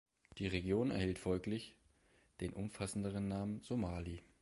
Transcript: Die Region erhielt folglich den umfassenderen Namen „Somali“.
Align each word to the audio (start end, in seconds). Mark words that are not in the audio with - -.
Die 0.39 0.47
Region 0.47 0.89
erhielt 0.89 1.19
folglich 1.19 1.75
den 2.39 2.53
umfassenderen 2.53 3.27
Namen 3.27 3.61
„Somali“. 3.61 4.23